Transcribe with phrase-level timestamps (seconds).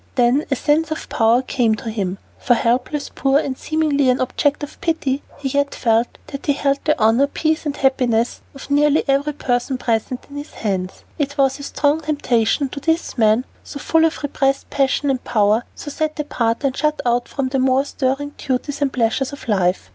[0.15, 4.63] Then a sense of power came to him, for helpless, poor, and seemingly an object
[4.63, 9.03] of pity, he yet felt that he held the honor, peace, and happiness of nearly
[9.07, 11.03] every person present in his hands.
[11.19, 15.65] It was a strong temptation to this man, so full of repressed passion and power,
[15.75, 19.89] so set apart and shut out from the more stirring duties and pleasures of life.